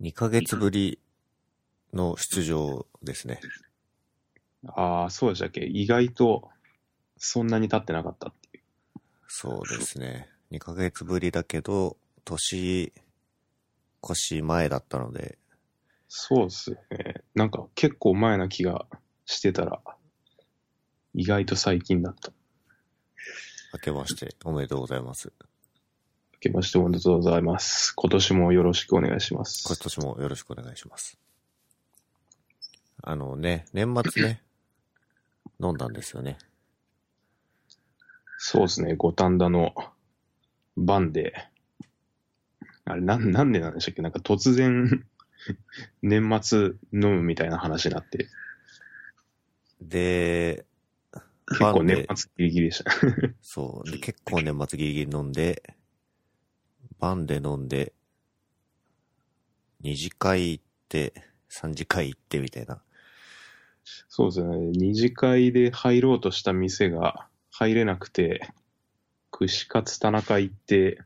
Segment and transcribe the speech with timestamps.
[0.00, 0.98] 2ヶ月ぶり
[1.92, 3.40] の出場ですね。
[4.66, 5.64] ああ、そうでしたっけ？
[5.64, 6.50] 意外と、
[7.16, 8.64] そんなに経ってなかったっていう。
[9.28, 10.28] そうですね。
[10.50, 12.92] 2ヶ月ぶりだけど、年
[14.04, 15.38] 越し前だったので、
[16.08, 17.22] そうですよね。
[17.34, 18.86] なんか結構前な気が
[19.26, 19.80] してたら、
[21.14, 22.32] 意外と最近だった。
[23.72, 25.32] 明けましておめでとうございます。
[26.44, 27.94] 明けましておめでとうございます。
[27.96, 29.64] 今年もよろしくお願いします。
[29.66, 31.16] 今年もよろしくお願いします。
[33.02, 34.42] あのね、年末ね、
[35.58, 36.36] 飲んだんですよね。
[38.36, 39.74] そうですね、五反田の
[40.76, 41.32] 番で、
[42.84, 44.02] あれ、なん、なんでなんでしたっけ？
[44.02, 45.06] なんか突然、
[46.02, 48.28] 年末飲むみたいな話になって、
[49.80, 50.66] で、
[51.48, 52.90] 結構年末ギリギリでした。
[53.40, 53.90] そう。
[53.90, 55.74] で、結構年末ギリギリ飲んで、
[56.98, 57.92] バンで飲んで、
[59.80, 61.12] 二次会行って、
[61.48, 62.82] 三次会行ってみたいな。
[64.08, 68.48] そうですね、二次会で入ろうとした店が入れなくて、
[69.30, 71.00] 串カツ田中行って、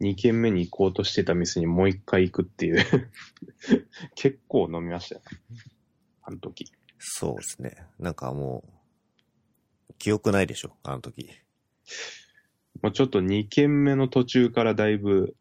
[0.00, 2.84] 二軒目に行こうとしてた店にもう一回行くっていう、
[4.16, 5.22] 結構飲みましたよ。
[6.22, 6.72] あの時。
[6.98, 7.86] そうですね。
[7.98, 8.64] なんかも
[9.90, 11.30] う、記憶ないでしょ、あの時。
[12.82, 15.36] まあ、ちょっと2軒目の途中からだいぶ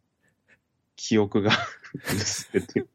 [0.96, 1.52] 記憶が
[2.16, 2.86] 薄れて。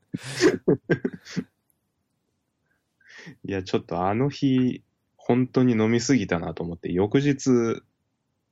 [3.44, 4.84] いや、ちょっとあの日、
[5.16, 7.82] 本当に飲みすぎたなと思って、翌日、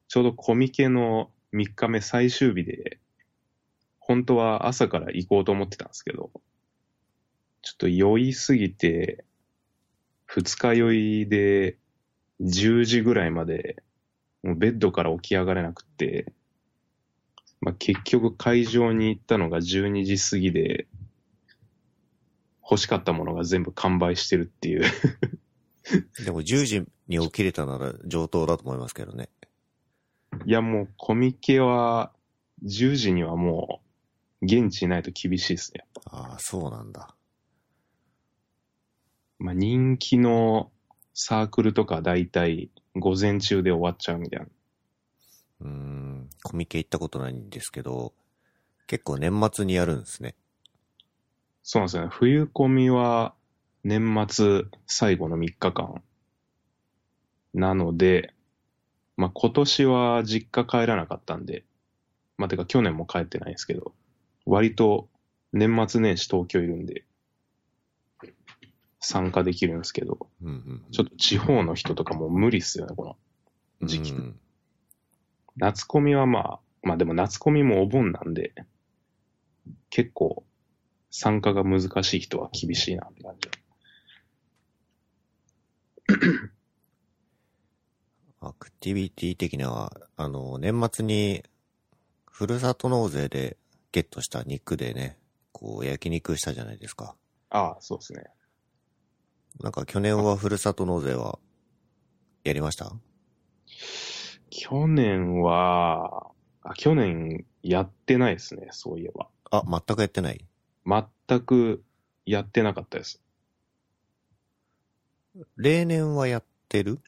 [0.09, 2.99] ちょうどコミケの3日目最終日で、
[4.01, 6.33] 本当は朝から行こうと思ってたんですけど、
[7.63, 9.25] ちょっと酔いすぎて、
[10.27, 11.79] 二日酔いで
[12.41, 13.84] 10時ぐらいまで
[14.45, 16.33] もうベッドから起き上がれなくって、
[17.63, 20.87] まあ、結局会場に行ったのが12時過ぎで、
[22.63, 24.85] 欲しかったものが全部完売してるっていう。
[26.25, 29.29] でも10時に起きれたなら上等だと思いますけどね。
[30.45, 32.13] いやもうコミケは
[32.65, 33.81] 10時にはも
[34.43, 35.85] う現地いないと厳しいですね。
[36.07, 37.15] ああ、そうなんだ。
[39.39, 40.71] まあ、人気の
[41.15, 44.47] サークルとかだいたい午前中で終わっちゃうみたいな。
[45.61, 48.13] うーん、コミケ行ったことないんですけど、
[48.87, 50.35] 結構年末にやるんですね。
[51.63, 52.09] そうなんですよね。
[52.11, 53.35] 冬コミは
[53.83, 56.03] 年末最後の3日間。
[57.55, 58.35] なので、
[59.17, 61.65] まあ今年は実家帰らなかったんで、
[62.37, 63.93] まあてか去年も帰ってないんですけど、
[64.45, 65.09] 割と
[65.53, 67.05] 年末年始東京いるんで、
[69.05, 70.85] 参加できるんですけど、うんうん。
[70.91, 73.17] ちょっと地方の人とかも無理っすよね、こ
[73.81, 74.13] の時期。
[74.13, 74.39] うん
[75.57, 78.55] 夏コミはまあ、まあでも夏コミもお盆なんで、
[79.89, 80.45] 結構
[81.11, 83.49] 参加が難しい人は厳しいなって感じ。
[88.41, 91.45] アクティビティ的には、あの、年末に、
[92.31, 93.57] ふるさと納税で
[93.93, 95.19] ゲットした肉でね、
[95.53, 97.17] こう、焼肉したじゃないですか。
[97.51, 98.25] ああ、そうですね。
[99.61, 101.39] なんか去年はふるさと納税は、
[102.43, 102.93] やりました？
[104.51, 106.31] 去年は、
[106.63, 109.29] あ、去年やってないですね、そういえば。
[109.51, 110.45] あ、全くやってない？
[110.87, 111.83] 全く
[112.27, 113.23] やってなかったです。
[115.57, 117.01] 例年はやってる？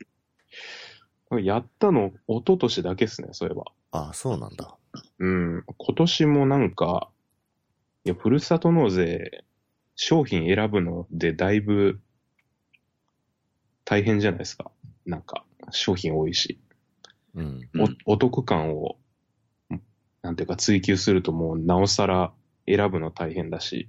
[1.43, 3.65] やったの一昨年だけですね、そういえば。
[3.91, 4.77] あ、そうなんだ。
[5.19, 7.11] うん、今年もなんか、
[8.05, 9.45] いや、ふるさと納税、
[9.97, 12.01] 商品選ぶのでだいぶ
[13.87, 14.71] 大変じゃないですか。
[15.07, 16.59] なんか、商品多いし。
[17.35, 17.71] うん。
[18.07, 18.97] おお得感を、
[20.23, 22.33] なんていうか追求するともうなおさら
[22.67, 23.89] 選ぶの大変だし。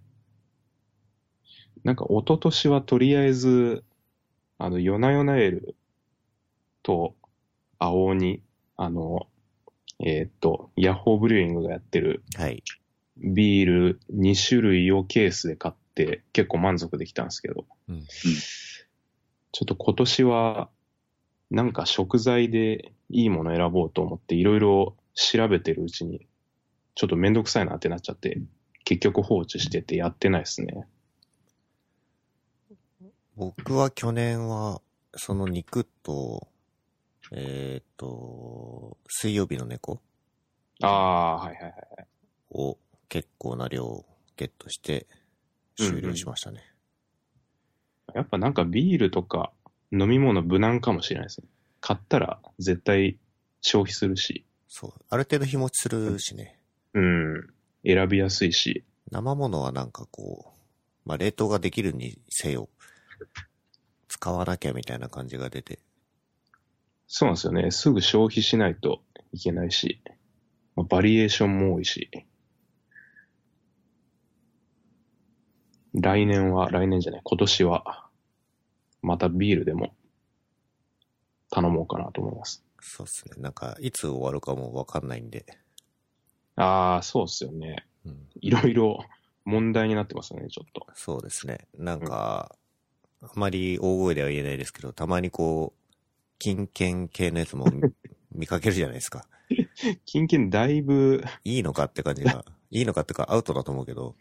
[1.83, 3.83] なんか一昨年はとりあえず、
[4.59, 5.75] あの、夜な夜なエール
[6.83, 7.15] と
[7.79, 8.43] 青鬼、
[8.75, 9.27] あの、
[9.99, 12.63] えーっと、ヤッホーブリューイングがやってるはい。
[13.17, 18.03] ビール2種類をケースで買って結構満足できたんですけど、うん
[19.51, 20.69] ちょっと今年は
[21.49, 26.27] なんか食材でいいもの選ぼうと思っていろいろ調べてるうちに
[26.95, 28.39] ちょっとめんどくさいなってなっちゃって
[28.83, 30.87] 結局放置しててやってないですね。
[33.35, 34.81] 僕は去年は、
[35.15, 36.47] その肉と、
[37.31, 40.01] えっ、と、水曜日の猫
[40.81, 41.73] ああ、はいはいはい。
[42.49, 42.79] を
[43.09, 44.05] 結構な量
[44.37, 45.05] ゲットして
[45.75, 46.61] 終了しましたね。
[48.13, 49.51] やっぱなんかビールとか
[49.91, 51.47] 飲み物無難かもしれないですね。
[51.81, 53.17] 買ったら絶対
[53.61, 54.93] 消費するし、そう。
[55.09, 56.59] ある程度日持ちするしね。
[56.93, 57.47] うん、
[57.85, 60.53] 選びやすいし、生ものはなんかこ
[61.05, 62.69] う、まあ冷凍ができるにせよ、
[64.07, 65.79] 使わなきゃみたいな感じが出て、
[67.07, 67.71] そうなんですよね。
[67.71, 69.01] すぐ消費しないと
[69.31, 70.01] いけないし、
[70.75, 72.09] まあ、バリエーションも多いし。
[75.99, 78.07] 来年は、来年じゃない、今年は、
[79.01, 79.93] またビールでも
[81.49, 82.63] 頼もうかなと思います。
[82.79, 83.41] そうっすね。
[83.41, 85.45] なんか、いつ終わるかもわかんないんで、
[86.57, 87.85] ああ、そうっすよね。
[88.05, 89.05] うん、いろいろ
[89.45, 90.87] 問題になってますよね、ちょっと。
[90.95, 91.67] そうですね。
[91.77, 92.55] なんか、
[93.21, 95.95] あまり大声では言えないですけど、たまにこう、
[96.39, 97.81] 金券系のやつも見
[98.33, 99.27] 見かけるじゃないですか。
[100.05, 104.15] 金券だいぶいいのかって感じが、いいのかってかアウトだと思うけど、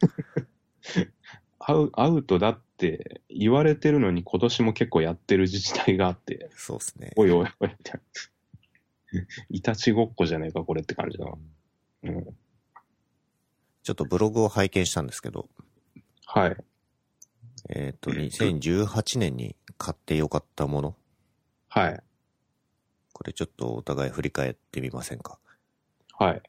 [1.59, 7.13] アウアウトだって言われてるのに今年も結構やってる自治体があって、そうですね。
[7.17, 7.93] おいおいおいって。
[9.49, 11.39] いたちごっこじゃねえか、これって感じの。
[12.03, 12.25] うん。
[13.83, 15.49] ちょっとブログを拝見したんですけど、
[16.27, 16.57] はい。
[17.69, 20.97] えっ、と、2018年に買ってよかったもの、
[21.69, 22.03] はい。
[23.13, 25.39] これちょっとお互い振り返ってみませんか？
[26.19, 26.43] はい。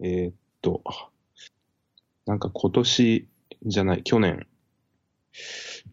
[0.00, 0.82] えーっと、
[2.26, 3.28] なんか今年
[3.64, 4.46] じゃない、去年、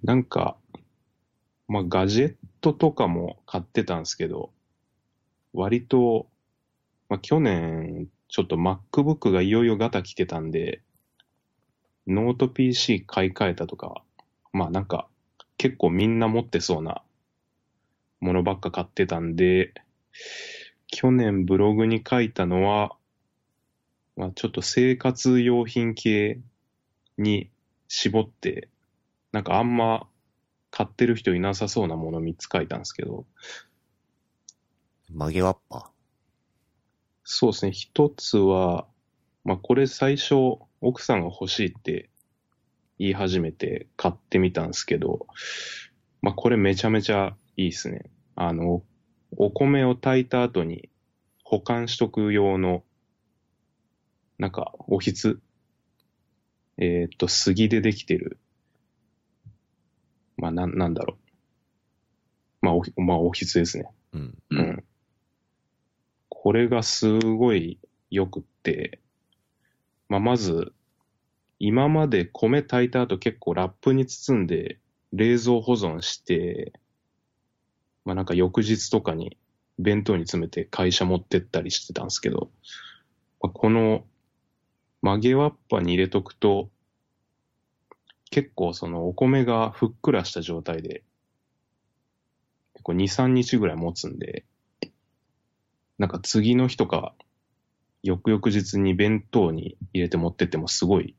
[0.03, 0.57] なんか、
[1.67, 4.51] まあガジェットとかも買ってたんですけど、
[5.53, 6.27] 割と、
[7.09, 10.81] まあ去年、ちょっと MacBook がいよいよガタ来てたんで、
[12.07, 14.03] ノート PC 買い替えたとか、
[14.51, 15.07] まあなんか、
[15.57, 17.03] 結構みんな持ってそうな
[18.23, 19.73] ものばっか買ってたんで、
[20.87, 22.95] 去年ブログに書いたのは、
[24.15, 26.39] まあ、ちょっと生活用品系
[27.17, 27.49] に
[27.95, 28.69] 絞って、
[29.31, 30.07] なんかあんま
[30.71, 33.27] 買ってる人いなさそうなもの3つ書いたんですけど、
[35.11, 35.91] 曲げわっぱ？
[37.23, 38.87] そうですね、一つは、
[39.43, 40.33] まあこれ最初
[40.81, 42.09] 奥さんが欲しいって
[42.97, 45.27] 言い始めて買ってみたんですけど、
[46.23, 48.09] まあこれめちゃめちゃいいですね。
[48.35, 48.81] あの、
[49.37, 50.89] お米を炊いた後に
[51.43, 52.83] 保管しとく用の、
[54.39, 55.39] なんかおひつ、
[56.77, 58.39] えーっと、杉でできてる、
[60.37, 62.65] まあなん、なんだろう。
[62.65, 63.85] まあおひ、まあおひつですね。
[64.13, 64.37] うん。
[64.49, 64.83] うん。
[66.29, 67.79] これがすごい
[68.09, 68.99] 良くって、
[70.09, 70.73] まあ、まず、
[71.57, 74.79] 今まで米炊いた後結構ラップに包んで
[75.13, 76.73] 冷蔵保存して、
[78.03, 79.37] まあ、なんか翌日とかに
[79.79, 82.51] 弁当に詰めて会社持ってったりしてたんですけど、
[83.41, 84.03] まあ、この
[85.03, 86.69] 曲げわっぱに入れとくと、
[88.31, 91.03] 結構そのお米がふっくらした状態で、
[92.73, 94.45] 結構2、3日ぐらい持つんで、
[95.97, 97.13] なんか次の日とか、
[98.01, 101.15] 翌々日に弁当に入れて持ってってもすごい、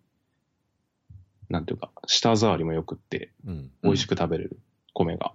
[1.50, 3.70] なんていうか、舌触りも良くって、うん。
[3.82, 4.58] 美味しく食べれる
[4.94, 5.34] 米が。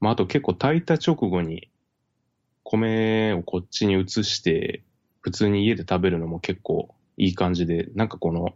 [0.00, 1.70] まあ、あと結構炊いた直後に、
[2.64, 4.82] 米をこっちに移して、
[5.20, 8.54] 普通に家で食べるのも結構いい感じで、なんかこの、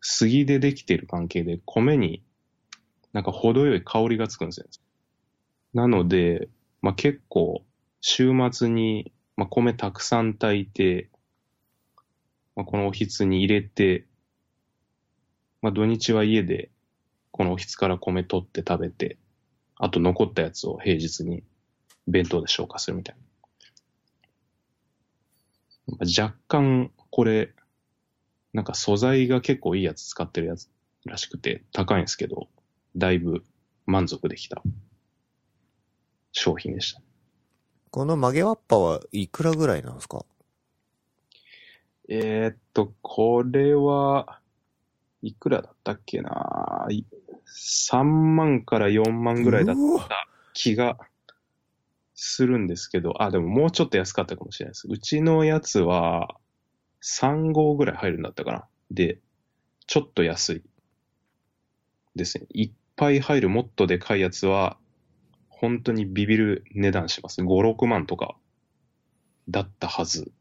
[0.00, 2.22] 杉でできている関係で、米に
[3.12, 4.66] なんか程よい香りがつくんですよ。
[5.72, 6.48] なので、
[6.80, 7.64] まあ結構、
[8.00, 11.08] 週末に、まあ、米たくさん炊いて、
[12.54, 14.06] まあ、このおひつに入れて、
[15.60, 16.70] まあ、土日は家で、
[17.32, 19.16] このおひつから米取って食べて、
[19.74, 21.42] あと残ったやつを平日に
[22.06, 23.16] 弁当で消化するみたい
[25.88, 26.06] な。
[26.24, 27.54] 若干、これ、
[28.54, 30.70] なんか素材が結構いいやつ使ってるやつ
[31.04, 32.48] らしくて高いんですけど、
[32.96, 33.44] だいぶ
[33.84, 34.62] 満足できた
[36.32, 37.02] 商品でした。
[37.90, 40.24] この曲げわっぱはいくらぐらいなんですか？
[42.08, 44.40] えーっと、これは、
[45.22, 46.86] いくらだったっけな？
[46.90, 47.04] い
[47.46, 49.76] 3万から4万ぐらいだっ
[50.08, 50.98] た気が
[52.14, 54.86] するんですけど、あ、でももうちょっと安かったかもしれないです。
[54.88, 56.36] うちのやつは
[57.04, 58.64] 3号ぐらい入るんだったかな。
[58.90, 59.18] で、
[59.86, 60.62] ちょっと安い
[62.16, 62.46] ですね。
[62.54, 64.78] いっぱい入るもっとでかいやつは、
[65.50, 67.42] 本当にビビる値段します。
[67.42, 68.36] 5、6万とか
[69.50, 70.32] だったはず。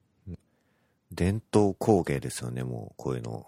[1.11, 3.45] 伝統工芸ですよね、もう、こういうの。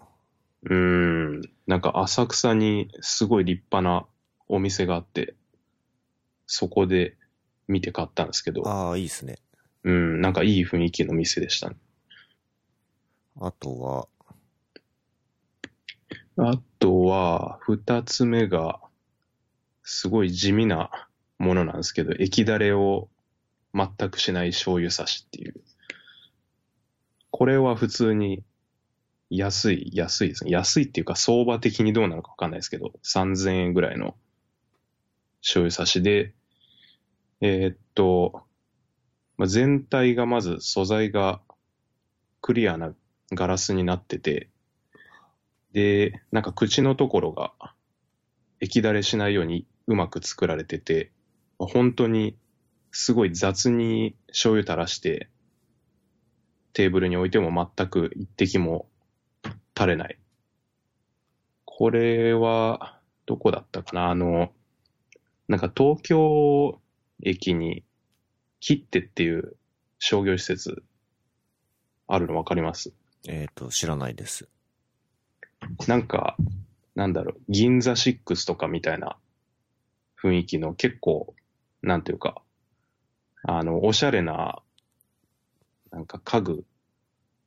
[0.64, 1.42] うーん。
[1.66, 4.06] なんか浅草にすごい立派な
[4.46, 5.34] お店があって、
[6.46, 7.16] そこで
[7.66, 9.38] 見て買ったんですけど、ああ、いいですね。
[9.84, 11.76] うん、なんかいい雰囲気の店でしたね。
[13.38, 14.08] あとは、
[16.38, 18.80] あとは、二つ目が、
[19.82, 23.08] すごい地味なものなんですけど、液だれを
[23.74, 25.54] 全くしない醤油差しっていう。
[27.30, 28.42] これは普通に
[29.28, 30.50] 安い、安いですね。
[30.50, 34.16] 安いっていうか相場的にどうなのかわかんないですけど、3000円ぐらいの
[35.42, 36.34] 醤油差しで、
[37.40, 38.44] えーっと、
[39.36, 41.42] まあ、全体がまず素材が
[42.40, 42.94] クリアな
[43.32, 44.50] ガラスになってて、
[45.72, 47.52] で、なんか口のところが
[48.60, 51.12] 液だれしないようにうまく作られてて、
[51.58, 52.36] 本当に
[52.92, 55.28] すごい雑に醤油垂らして、
[56.72, 58.88] テーブルに置いても全く一滴も
[59.76, 60.18] 垂れない。
[61.64, 64.08] これは、どこだったかな？
[64.08, 64.52] あの、
[65.48, 66.80] なんか東京
[67.22, 67.82] 駅に、
[68.60, 69.56] 切手っていう
[69.98, 70.82] 商業施設、
[72.08, 72.92] あるのわかります？
[73.28, 74.48] えっ、と、知らないです。
[75.88, 76.36] なんか、
[76.94, 79.16] なんだろう、銀座6とかみたいな
[80.22, 81.34] 雰囲気の結構、
[81.82, 82.40] なんていうか、
[83.42, 84.62] あの、おしゃれな、
[85.90, 86.64] なんか家具、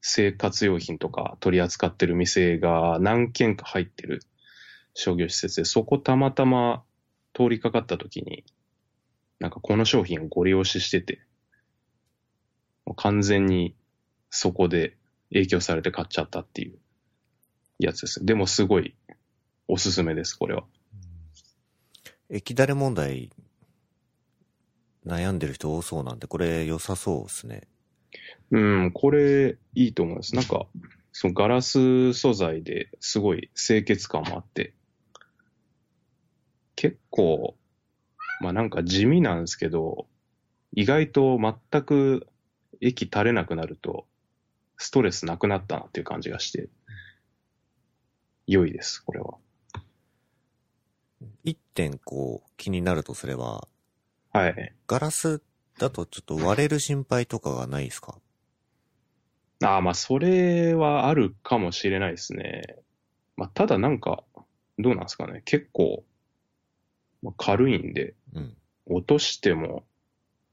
[0.01, 4.21] 生活用品とか取り扱ってる店が何軒か入ってる
[4.93, 6.83] 商業施設で、そこたまたま
[7.33, 8.43] 通りかかった時に、
[9.39, 11.21] なんかこの商品をご利用ししてて、
[12.95, 13.75] 完全に
[14.29, 14.97] そこで
[15.31, 16.77] 影響されて買っちゃったっていう
[17.79, 18.25] やつです。
[18.25, 18.95] でもすごい
[19.67, 20.63] おすすめです、これは。
[22.29, 23.31] 液だれ問題、
[25.05, 27.67] 悩んでる人多そうなんで、これ良さそうですね。
[28.51, 30.35] うん、これいいと思います。
[30.35, 30.65] なんか、
[31.11, 34.73] そのガラス素材ですごい清潔感もあって、
[36.75, 37.55] 結構、
[38.41, 40.07] まあなんか地味なんですけど、
[40.73, 42.27] 意外と全く
[42.81, 44.07] 液垂れなくなると、
[44.81, 46.69] ストレスなくなったなっていう感じがして、
[48.47, 49.35] 良いです、これは。
[51.43, 53.67] 一点こう気になるとすれば、
[54.31, 54.73] はい。
[54.87, 55.41] ガラス
[55.77, 58.17] だとちょっと割れる心配とかがないですか？
[59.61, 62.77] ああ、まあそれはあるかもしれないですね。
[63.35, 64.23] まあただなんか、
[64.77, 65.41] どうなんですかね。
[65.43, 66.05] 結構、
[67.21, 68.55] まあ、軽いんで、うん。
[68.85, 69.83] 落としても、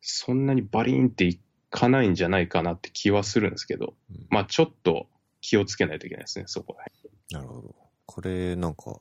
[0.00, 1.38] そんなにバリーンってい
[1.70, 5.08] かないんじゃないかなって気はするんですけど、うんまあちょっと
[5.40, 7.74] 気をつけないといけないですね、そこらなるほど。
[8.06, 9.00] これなんか、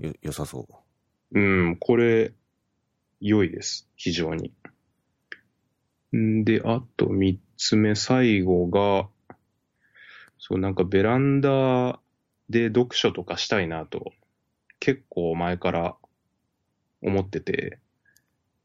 [0.00, 0.66] よ、良さそ
[1.32, 1.38] う。
[1.38, 2.32] うん、これ、
[3.20, 3.88] 良いです。
[3.96, 4.52] 非常に。
[6.16, 9.08] んで、あと三つ目、最後が、
[10.38, 12.00] そう、なんかベランダ
[12.48, 14.12] で読書とかしたいなと、
[14.80, 15.96] 結構前から
[17.02, 17.78] 思ってて、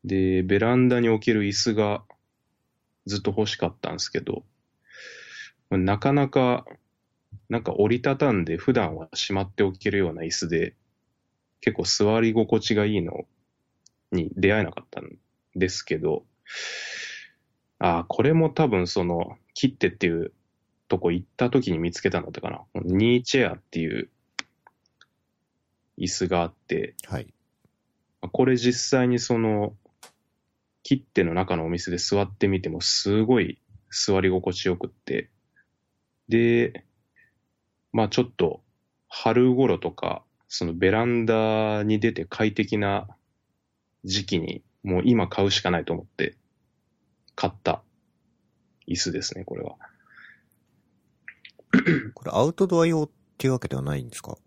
[0.03, 2.03] で、ベランダに置ける椅子が
[3.05, 4.43] ずっと欲しかったんですけど、
[5.69, 6.65] なかなか、
[7.49, 10.75] なんか折りたたんで普段はしまっておけるような椅子で、
[11.61, 13.25] 結構座り心地がいいの
[14.11, 15.17] に出会えなかったん
[15.55, 16.25] ですけど、
[17.79, 20.33] ああ、これも多分その、切ってっていう
[20.87, 22.61] とこ行った時に見つけたんだったかな。
[22.83, 24.09] ニーチェアっていう
[25.97, 27.33] 椅子があって、はい。
[28.31, 29.73] これ実際にその、
[30.85, 35.31] 切手の中のお店で座ってみてもすごい座り心地よくって、
[36.29, 36.85] で、
[37.91, 38.61] まあちょっと
[39.09, 43.07] 春頃とか、そのベランダに出て快適な
[44.03, 46.37] 時期にもう今買うしかないと思って
[47.33, 47.81] 買った
[48.87, 49.77] 椅子ですね、これは。
[52.13, 54.37] これアウトドア用っていうわけではないんですか？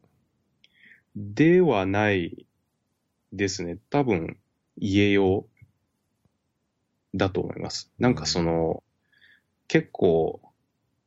[1.16, 2.47] ではない
[3.33, 3.78] ですね。
[3.90, 4.37] 多分
[4.76, 5.45] 家用
[7.18, 7.92] だと思います。
[7.98, 8.82] なんかその、
[9.66, 10.40] 結構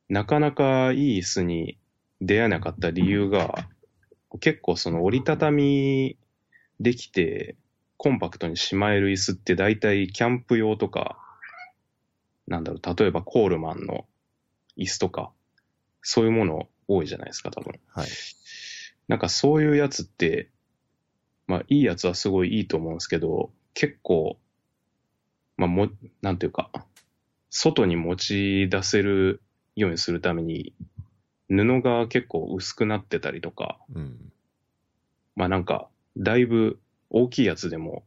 [0.10, 1.80] なかなかいい椅子に
[2.20, 3.68] 出会えなかった理由が、
[4.39, 6.18] 結構その折りたたみ
[6.80, 7.56] できて
[7.98, 11.18] コンパクトにしまえる椅子って大体キャンプ用とか、
[12.48, 14.06] なんだろう、例えばコールマンの
[14.77, 15.32] 椅子とか、
[16.01, 17.80] そういうもの多いじゃないですか、多分。
[17.94, 18.08] はい。
[19.08, 20.50] なんかそういうやつって、
[21.48, 24.38] まあいいやつはすごいいいと思うんですけど、結構、
[25.62, 25.89] まあも、
[26.24, 26.72] なんていうか、
[27.51, 29.44] 外に持ち出せる
[29.75, 30.74] ようにするために、
[31.50, 34.34] 布が結構薄くなってたりとか、うん。
[35.36, 35.88] まあなんか、
[36.18, 36.80] だいぶ
[37.12, 38.03] 大きいやつでも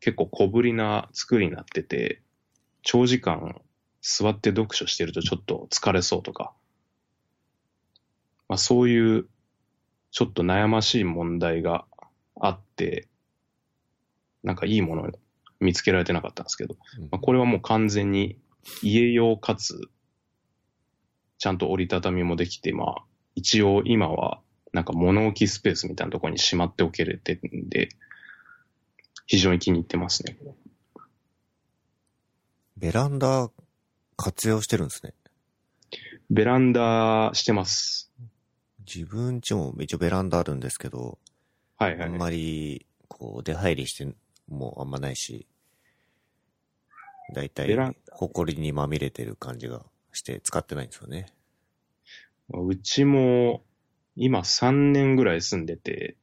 [0.00, 2.20] 結構小ぶりな作りになってて、
[2.82, 3.62] 長時間
[4.02, 6.52] 座って読書してるとちょっと疲れそうとか、
[8.50, 9.26] まあそういう
[10.10, 11.86] ちょっと悩ましい問題が
[12.38, 13.08] あって、
[14.42, 15.10] なんかいいものを
[15.62, 18.38] 見つけられてなかったんですけど、うんまあ、これはもう完全に
[18.82, 19.80] 家用かつ、
[21.38, 23.04] ちゃんと折りたたみもできて、まあ、
[23.34, 24.40] 一応今は
[24.72, 27.88] なんか物置スペースみたいなところにしまっておけれてんで、
[29.26, 30.36] 非常に気に入ってますね。
[32.76, 33.50] ベランダ
[34.16, 35.14] 活用してるんですね。
[36.30, 38.10] ベランダしてます。
[38.86, 41.18] 自分家も一応ベランダあるんですけど、
[41.76, 42.08] はいはい。
[42.08, 44.14] あんまり、こう、出入りして
[44.48, 45.46] もあんまないし、
[47.32, 47.76] だいたい
[48.10, 51.26] 埃にまみれてる感じがして使ってないんですよね。
[52.54, 53.62] うちも
[54.16, 56.16] 今3年ぐらい住んでて、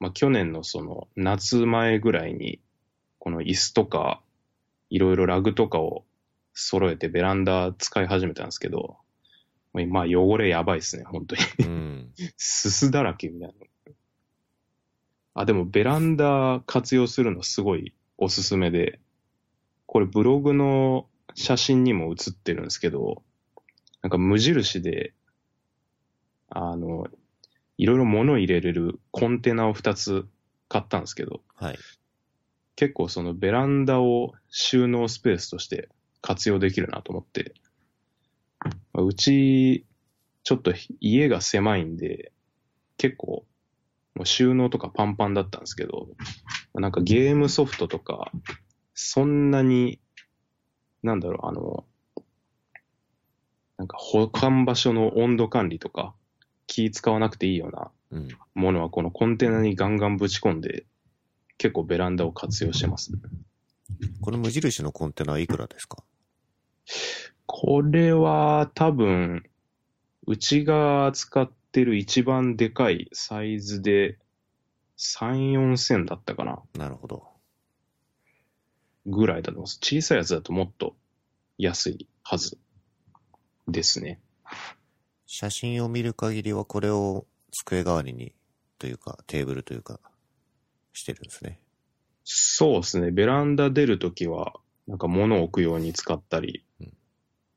[0.00, 2.60] まあ去年のその夏前ぐらいに、
[3.18, 4.22] この椅子とか、
[4.88, 6.04] いろいろラグとかを
[6.54, 8.96] 揃えてベランダ使い始めたんですけど、
[9.72, 11.42] まあ汚れやばいですね、本当に。
[11.58, 12.12] うん。
[12.36, 13.54] すすだらけみたいな。
[15.34, 19.00] あ、でもベランダ活用するのすごいおすすめで、
[19.86, 23.22] これブログの写真にも写ってるんですけど、
[24.02, 25.14] なんか無印で、
[26.48, 27.06] あの、
[27.78, 30.26] いろいろ物入れれるコンテナを2つ
[30.68, 31.78] 買ったんですけど、はい。
[32.74, 35.88] 結構そのベランダを収納スペースとして
[36.20, 37.54] 活用できるなと思って、
[38.92, 39.86] まあうち、
[40.42, 42.32] ちょっと家が狭いんで、
[42.98, 43.44] 結構、
[44.14, 46.08] もう収納とかパンパンだったんですけど、
[46.74, 48.30] なんかゲームソフトとか、
[48.96, 50.00] そんなに、
[51.02, 51.84] なんだろう、あの、
[53.76, 56.14] なんか保管場所の温度管理とか、
[56.66, 58.28] 気使わなくていいようなうん。
[58.54, 60.86] ものはこのコンテナにガンガンぶち込んで、
[61.58, 63.18] 結構ベランダを活用してますね。
[64.22, 66.02] この無印のコンテナはいくらですか？
[67.44, 69.44] これは多分、
[70.26, 74.18] うちが使ってる一番でかいサイズで
[74.96, 77.35] 3、4千だったかななるほど。
[79.06, 79.78] ぐらいだと思います。
[79.82, 80.96] 小さいやつだともっと
[81.58, 82.58] 安いはず
[83.68, 84.20] ですね。
[85.26, 88.34] 写真を見る限りはこれを机代わりに、
[88.78, 90.00] というか、テーブルというか、
[90.92, 91.60] してるんですね。
[92.24, 93.10] そうですね。
[93.10, 94.54] ベランダ出るときは、
[94.86, 96.92] なんか物を置くように使ったりうん、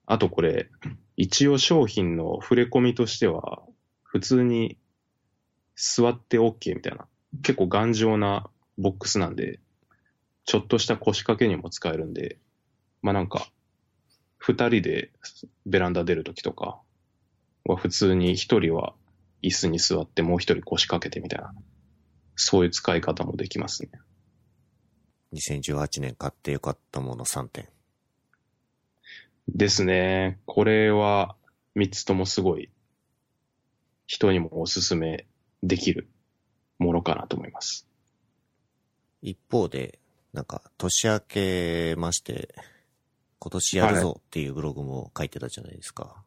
[0.07, 0.69] あとこれ、
[1.17, 3.61] 一応商品の触れ込みとしては、
[4.03, 4.77] 普通に
[5.75, 7.07] 座って OK みたいな、
[7.43, 9.59] 結構頑丈なボックスなんで、
[10.45, 12.37] ちょっとした腰掛けにも使えるんで、
[13.01, 13.47] まあなんか、
[14.37, 15.11] 二人で
[15.65, 16.79] ベランダ出るときとか
[17.65, 18.95] は普通に一人は
[19.43, 21.53] 椅子に座ってもう一人腰掛けてみたいな、
[22.35, 23.91] そういう使い方もできますね。
[25.33, 27.67] 2018年買ってよかったもの3点。
[29.47, 30.39] ですね。
[30.45, 31.35] これは
[31.75, 32.69] 3つともすごい
[34.07, 35.27] 人にもおすすめ
[35.61, 36.09] できる
[36.79, 37.87] ものかなと思います。
[39.21, 39.98] 一方で、
[40.33, 42.53] なんか、年明けまして、
[43.39, 46.23] 今年やるぞっていうブログも書いてたじゃないですか。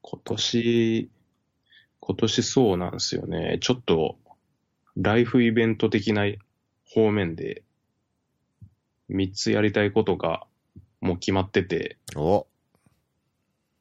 [0.00, 1.10] 今年、
[2.00, 3.58] 今年そうなんですよね。
[3.60, 4.18] ちょっと
[4.96, 6.26] ライフイベント的な
[6.84, 7.62] 方面で
[9.10, 10.44] 3つやりたいことが
[11.00, 12.46] もう決まってて、お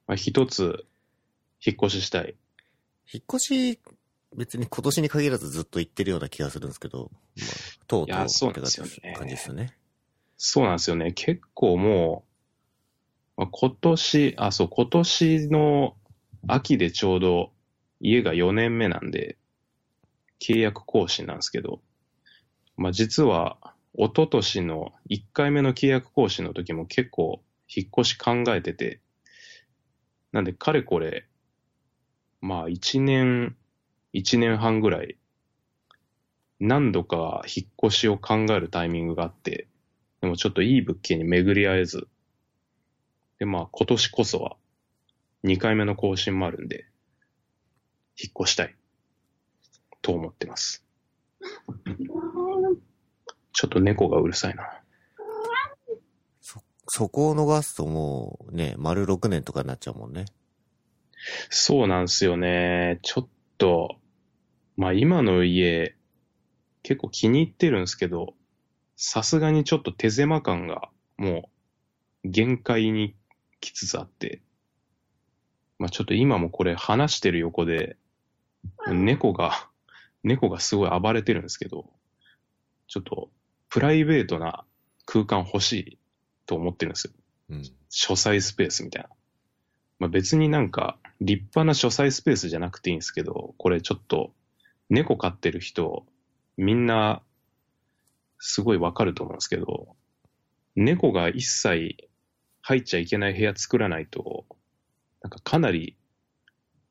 [0.07, 0.85] まあ、1つ
[1.65, 2.35] 引っ越ししたい。
[3.11, 3.79] 引っ越し、
[4.35, 7.43] 別に今年に限らずずっと言ってるような気がするんですけど、ま
[7.83, 9.75] あ、とうとうってなんですよね感じですよね。
[10.37, 11.11] そうなんですよね。
[11.11, 12.23] 結構も
[13.37, 15.95] う、まあ、今年、あ、そう、今年の
[16.47, 17.51] 秋でちょうど
[17.99, 19.37] 家が4年目なんで、
[20.39, 21.81] 契約更新なんですけど、
[22.75, 23.57] まあ実は、
[23.93, 29.01] 一昨年の1回目の契約更新の時も結構引っ越し考えてて、
[30.31, 31.27] なんでかれこれ、
[32.41, 33.55] まあ1年、
[34.13, 35.17] 1年半ぐらい、
[36.59, 39.67] 何度か引っ越しを考えるタイミングがあって、
[40.21, 42.07] でもちょっといい物件に巡り合えず、
[43.39, 44.57] で、まあ今年こそは
[45.43, 46.85] 2回目の更新もあるんで、
[48.21, 48.75] 引っ越したい
[50.01, 50.85] と思ってます。
[53.53, 54.81] ちょっと猫がうるさいな。
[56.41, 60.25] そ、そこを逃すともうね、丸6年とかになっちゃうもんね。
[61.49, 62.99] そうなんですよね。
[63.03, 64.00] ちょっと、
[64.81, 65.95] まあ今の家、
[66.81, 68.33] 結構気に入ってるんですけど、
[68.95, 71.51] さすがにちょっと手狭感がも
[72.23, 73.15] う限界に
[73.59, 74.41] 来つつあって、
[75.77, 77.95] まあちょっと今もこれ話してる横で、
[78.91, 79.69] 猫が、
[80.23, 81.85] 猫がすごい暴れてるんですけど、
[82.87, 83.29] ちょっと
[83.69, 84.65] プライベートな
[85.05, 85.99] 空間欲しい
[86.47, 87.13] と思ってるんですよ。
[87.51, 87.63] うん。
[87.91, 89.09] 書斎スペースみたいな。
[89.99, 94.33] まあ、別になんか立派な書斎スペースじゃなくていいんですけど、これちょっと
[94.91, 96.05] 猫飼ってる人、
[96.57, 97.23] みんな
[98.39, 99.95] すごいわかると思うんですけど、
[100.75, 101.95] 猫が一切
[102.61, 104.45] 入っちゃいけない部屋作らないと、
[105.21, 105.95] なんかかなり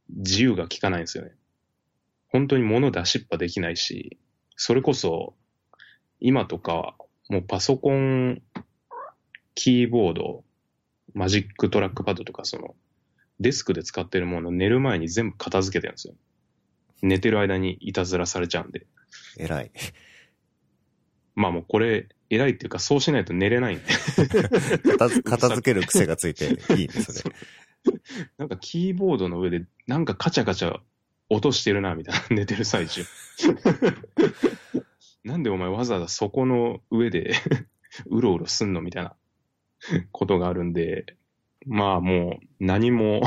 [0.09, 1.33] 自由が利かないんですよね。
[2.29, 4.19] 本当に物出しっぱできないし、
[4.57, 5.35] それこそ
[6.21, 6.95] 今とか
[7.29, 8.41] もうパソコン、
[9.55, 10.43] キーボード、
[11.13, 12.75] マジックトラックパッドとかその
[13.41, 16.15] デスクで使ってるもの寝る前に全部片付けてるんですよ。
[17.03, 18.87] 寝てる間にいたずらされちゃうんで。
[19.39, 19.71] 偉い。
[21.35, 23.85] まあもうこれ、偉いっていうか、そうしないと寝れないんで。
[24.99, 27.35] 片づ片付ける癖がついていいね、それ。
[28.39, 30.81] なんかキーボードの上で、なんかカチャカチャ
[31.29, 33.05] 落としてるな、みたいな、 寝てる最中。
[35.25, 37.35] なんでお前わざわざそこの上で
[38.07, 39.15] うろうろすんのみたいな
[40.13, 41.17] ことがあるんで、
[41.67, 43.23] まあもう何も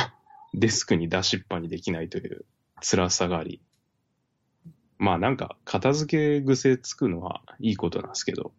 [0.54, 2.46] デスクに出しっぱにできないという
[2.84, 3.62] 辛さがあり、
[4.98, 8.54] まあなんか片付け癖つくのはいいことなんですけど、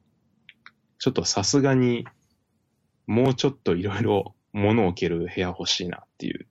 [0.98, 2.06] ちょっとさすがに
[3.06, 6.46] もうちょっといろいろ物を置ける部屋欲しいなっていう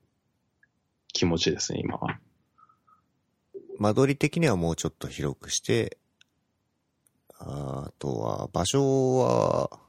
[1.08, 2.20] 気持ちですね、今は。
[3.80, 5.98] 間取り的にはもうちょっと広くして、
[7.40, 9.80] あとは、場所は、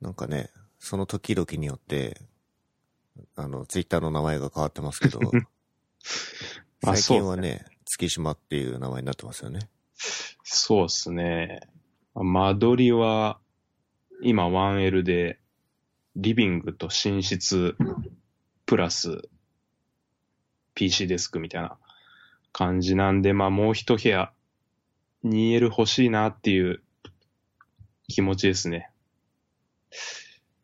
[0.00, 2.20] なんかね、その時々によって、
[3.36, 5.30] あの、ツイッターの名前が変わってますけど、あ
[6.84, 9.68] 最近はそうね、月島っていう名前になってますよね。
[10.42, 11.60] そうですね。
[12.14, 13.38] 間取りは、
[14.22, 15.38] 今 1L で、
[16.16, 17.76] リビングと寝室、
[18.66, 19.28] プラス、
[20.74, 21.76] PC デスクみたいな
[22.52, 24.32] 感じなんで、まあもう一部屋、
[25.24, 26.82] 2L 欲しいなっていう
[28.08, 28.90] 気持ちですね。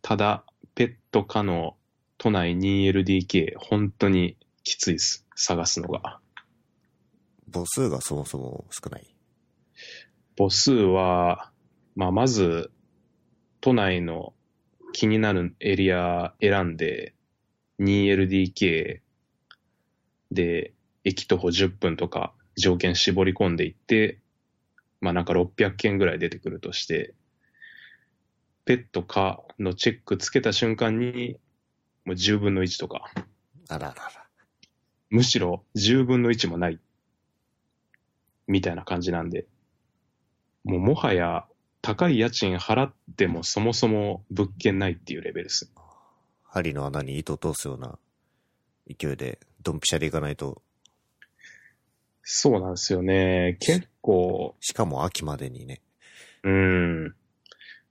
[0.03, 1.77] ただ、ペット可能、
[2.19, 5.27] 都内 2LDK、本当にきついです。
[5.43, 6.21] 探すのが。
[7.53, 9.17] 母数がそもそも少ない。
[10.37, 11.51] 母数は、
[11.97, 12.71] まあ、まず、
[13.63, 14.35] 都内の
[14.93, 17.15] 気になるエリア選んで、
[17.81, 19.01] 2LDK
[20.31, 20.75] で、
[21.05, 24.21] 駅徒歩10分とか条件絞り込んでいって、
[25.01, 27.15] まあなんか600件ぐらい出てくるとして、
[28.67, 31.39] ペットかのチェックつけた瞬間に、
[32.05, 33.11] もう10分の1とか、
[33.71, 34.20] あららら。
[35.11, 36.81] むしろ10分の1もない。
[38.47, 39.47] みたいな感じなんで。
[40.65, 41.47] もうもはや
[41.83, 45.73] 高い家賃払ってもそもそも物件ないっていうレベルです。
[46.45, 47.99] 針の穴に糸通すような
[48.89, 50.63] 勢いで、ドンピシャでいかないと、
[52.23, 53.57] そうなんですよね。
[53.61, 55.81] 結構、しかも秋までにね。
[56.43, 57.15] うん。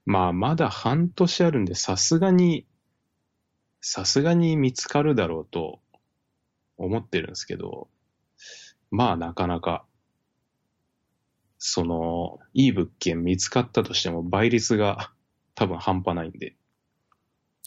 [0.06, 2.66] まあまだ半年あるんでさすがに、
[3.80, 5.80] さすがに見つかるだろうと
[6.80, 7.88] 思ってるんですけど、
[8.90, 9.84] まあなかなか、
[11.58, 15.12] その、いい物件見つかったとしても倍率が
[15.54, 16.56] 多分半端ないんで。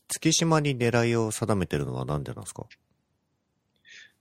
[0.07, 2.65] 月島に狙いを定めてるのはなんでなんですか？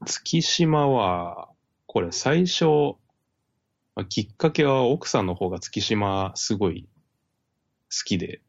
[0.04, 1.48] 月島は、
[1.86, 2.64] これ最初、
[3.94, 6.88] まあきっかけは奥さんの方が月島すごい
[7.90, 8.42] 好きで、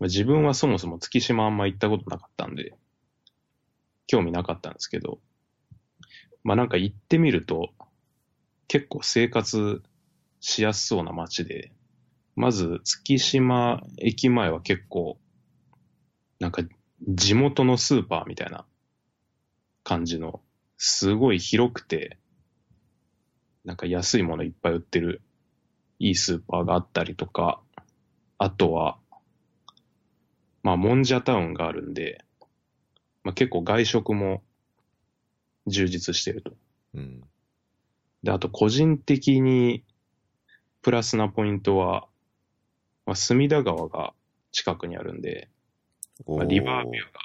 [0.00, 2.74] まあ自分はそもそも月島あんま行ったことなかったんで、
[4.08, 5.20] 興味なかったんですけど、
[6.42, 7.72] まあなんか行ってみると、
[8.66, 9.82] 結構生活
[10.40, 11.70] しやすそうな街で、
[12.34, 15.18] まず月島駅前は結構、
[16.40, 16.62] なんか
[17.06, 18.64] 地元のスーパーみたいな
[19.84, 20.40] 感じの、
[20.78, 22.18] すごい広くて、
[23.64, 25.20] なんか安いものいっぱい売ってる
[25.98, 27.60] いいスーパーがあったりとか、
[28.38, 28.98] あとは、
[30.62, 32.24] まあ、モンジャタウンがあるんで、
[33.24, 34.42] まあ、結構外食も
[35.66, 36.52] 充実してると。
[36.94, 37.22] うん。
[38.22, 39.84] で、あと個人的に
[40.82, 42.06] プラスなポイントは、
[43.06, 44.14] まあ、隅田川が
[44.52, 45.48] 近くにあるんで、
[46.26, 47.20] まあ、リバービューが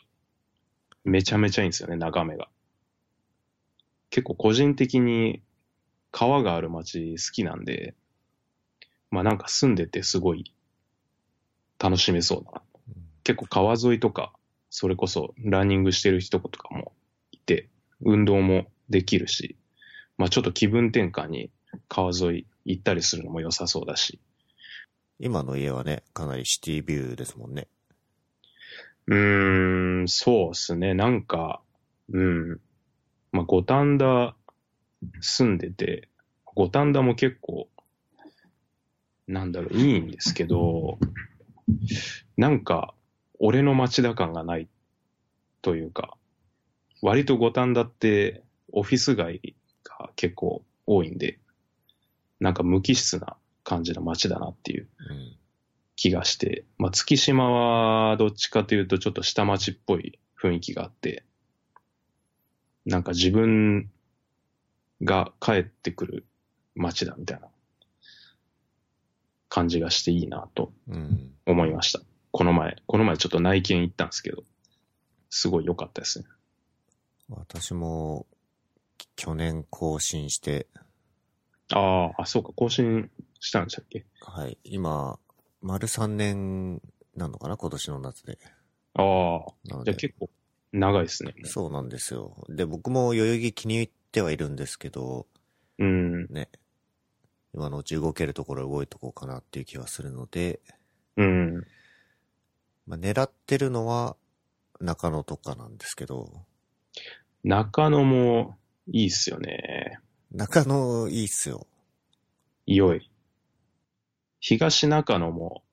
[1.03, 2.47] めちゃめちゃいいんですよね、眺めが。
[4.09, 5.41] 結構個人的に
[6.11, 7.95] 川がある街好きなんで、
[9.09, 10.53] まあなんか住んでてすごい
[11.79, 12.61] 楽しめそうだな。
[13.23, 14.33] 結構川沿いとか、
[14.75, 16.93] それこそランニングしてる人とかも
[17.31, 17.69] いて、
[18.01, 19.55] 運動もできるし、
[20.17, 21.51] まあちょっと気分転換に
[21.87, 24.19] 川沿い行ったりするのも良さそうだし、
[25.19, 27.67] 今の家はね、かなりシティビューですもんね。
[29.05, 30.95] うーん、そうっすね。
[30.95, 31.61] なんか、
[32.11, 32.59] うん。
[33.31, 34.35] まあ、五反田
[35.21, 36.09] 住んでて、
[36.45, 37.69] 五反田も結構、
[39.27, 40.97] なんだろう、いいんですけど、
[42.37, 42.95] なんか、
[43.39, 44.67] 俺の街だ感がない
[45.61, 46.15] というか、
[47.01, 51.39] 割と五反田ってオフィス街が結構多いんで、
[52.39, 55.37] なんか無機質な感じの街だなっていううん。
[55.95, 61.23] 気がして、まあ、月島はどっちかというとちょっと下町っぽい雰囲気があって、
[62.85, 63.89] なんか自分
[65.03, 66.25] が帰ってくる
[66.75, 67.47] 街だみたいな
[69.49, 71.31] 感じがしていいなとうん。
[71.45, 72.01] 思いました。
[72.35, 74.43] この前、この前ちょっと内見行ったんですけど、
[75.29, 76.25] すごい良かったですね。
[77.29, 78.25] 私も、
[78.97, 80.65] き去年更新して、
[81.71, 84.07] ああ、あ、そうか、更新したんでしたっけ？
[84.19, 85.19] はい、今、
[85.61, 86.81] 丸3年
[87.15, 87.55] なのかな？
[87.55, 88.39] 今年の夏で。
[88.95, 89.03] あ
[89.37, 90.27] あ、じゃあ結構
[90.71, 91.35] 長いですね。
[91.37, 92.35] もそうなんですよ。
[92.49, 95.27] で、僕も代々木気に入ってはいるんですけど、
[95.77, 96.49] ううん、ね、
[97.53, 100.61] 今のうち動けるところ動いとこうかなっていう気はするので、
[101.15, 101.67] うん。
[102.85, 104.15] まあ、狙ってるのは
[104.79, 106.45] 中野とかなんですけど、
[107.43, 109.99] 中野もいいっすよね。
[110.31, 111.67] 中野いいっすよ。
[112.65, 113.09] 良い。
[114.39, 115.63] 東中野も、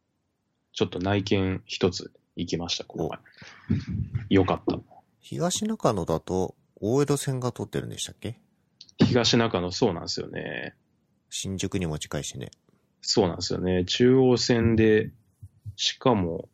[0.73, 3.18] ちょっと内見一つ行きました、この前。
[4.29, 4.79] よかった。
[5.20, 8.38] 東中野だと大江戸線が通ってるんでしたっけ？
[8.99, 10.75] 東中野そうなんですよね。
[11.29, 12.51] 新宿にも近いしね。
[13.01, 13.85] そうなんですよね。
[13.85, 15.11] 中央線で、
[15.77, 16.49] しかも、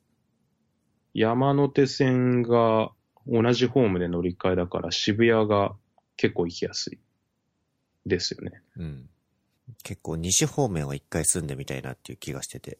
[1.19, 2.91] 山手線が
[3.27, 5.75] 同じホームで乗り換えだから渋谷が
[6.19, 6.99] 結構行きやすい。
[8.05, 8.63] ですよね。
[8.77, 9.09] うん。
[9.83, 12.79] 結構西方面は一回住んでみたいなっていう気がしてて。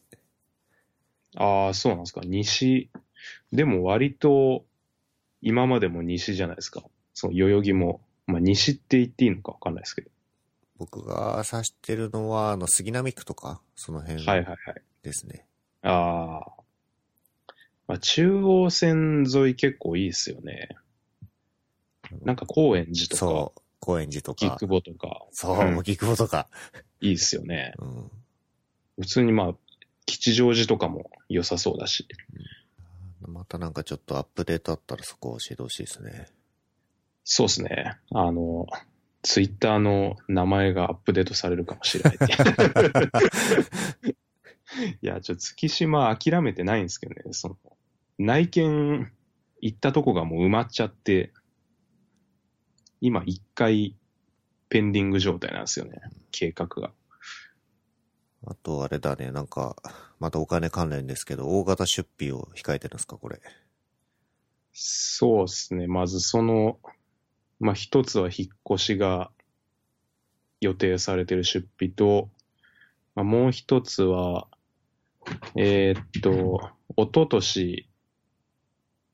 [1.35, 2.21] ああ、そうなんですか。
[2.23, 2.91] 西、
[3.51, 4.65] でも割と、
[5.41, 6.83] 今までも西じゃないですか。
[7.15, 10.11] その代々木も、まあ西って言っていいのかわかんないですけど。
[10.77, 14.81] 僕が指してるのは、あの、杉並区とか、その辺はいはいはい。
[15.01, 15.47] ですね。
[15.81, 16.56] ああ。
[17.87, 20.69] まあ中央線沿い結構いいですよね。
[22.23, 24.57] なんか高円寺とか、そう、高円寺とか。
[24.57, 26.47] 菊保とか、そう、うん荻窪とか。
[27.01, 27.73] いいっすよね。
[27.79, 28.11] うん。
[28.99, 29.55] 普通にまあ、
[30.05, 32.07] 吉祥寺とかも良さそうだし。
[33.27, 36.27] またなんかちょっとアップデートあったらそこを教えてほしいですね。
[37.23, 37.97] そうですね。
[38.11, 38.67] あの、
[39.21, 42.17] ツイッターの名前がアップデートされるかもしれない。
[45.01, 47.23] いや、ちょっと月島諦めてないんですけどね。
[47.31, 47.57] その、
[48.17, 49.11] 内見
[49.61, 51.31] 行ったとこがもう埋まっちゃって、
[52.99, 53.95] 今一回
[54.69, 56.01] ペンディング状態なんですよね。
[56.31, 56.91] 計画が。
[58.45, 59.75] あとあれだね、なんか、
[60.19, 63.39] またお金関連ですけど、大型出費を控えてるんですか、これ。
[64.73, 65.87] そうですね。
[65.87, 66.79] まずその、
[67.59, 69.31] まあ、一つは引っ越しが
[70.61, 72.29] 予定されてる出費と、
[73.15, 74.47] まあ、もう一つは、
[75.55, 77.89] えーっと、一昨年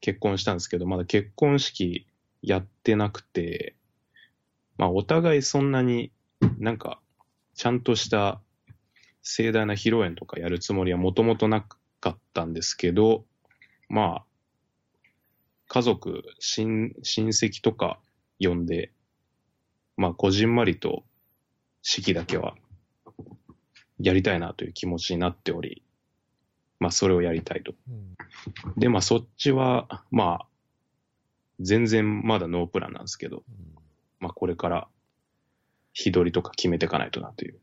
[0.04, 2.06] 結婚したんですけど、まだ結婚式
[2.42, 3.78] やってなくて、
[4.78, 6.12] まあ、お互いそんなに
[6.60, 7.00] なんか、
[7.56, 8.42] ちゃんとした
[9.22, 11.62] 盛大な披露宴とかやるつもりはもともとな
[12.02, 13.24] かったんですけど、
[13.88, 14.26] まあ、
[15.70, 17.98] 家族、親、親戚とか
[18.42, 18.92] 呼んで、
[19.96, 21.06] まあ、こじんまりと
[21.82, 22.56] 式だけは
[24.00, 25.82] やりたいなという気持ちになっており、
[26.84, 27.74] まあ、それをやりたいと。
[28.76, 30.48] で、まあ、そっちは、まあ、
[31.62, 33.44] 全然まだノープランなんですけど、
[34.20, 34.90] まあ、これから
[35.94, 37.60] 日取りとか決めていかないとなという。